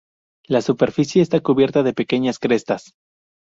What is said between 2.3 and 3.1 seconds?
crestas.